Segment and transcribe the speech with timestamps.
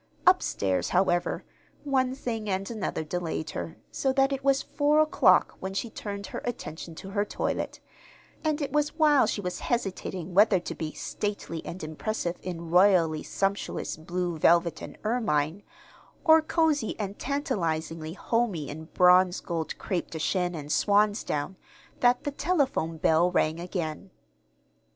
[0.25, 1.43] Up stairs, however,
[1.83, 6.25] one thing and another delayed her, so that it was four o'clock when she turned
[6.25, 7.79] her attention to her toilet;
[8.43, 13.21] and it was while she was hesitating whether to be stately and impressive in royally
[13.21, 15.61] sumptuous blue velvet and ermine,
[16.23, 21.57] or cozy and tantalizingly homy in bronze gold crêpe de Chine and swan's down,
[21.99, 24.09] that the telephone bell rang again.